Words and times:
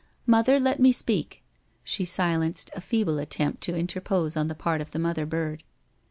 ■* 0.01 0.03
Mother, 0.25 0.59
let 0.59 0.79
me 0.79 0.91
speak." 0.91 1.43
She 1.83 2.05
silenced 2.05 2.71
a 2.75 2.81
feeble 2.81 3.19
at 3.19 3.29
tempt 3.29 3.61
to 3.65 3.75
interpose 3.75 4.35
on 4.35 4.47
the 4.47 4.55
part 4.55 4.81
of 4.81 4.89
the 4.93 4.97
Mother 4.97 5.27
bird. 5.27 5.63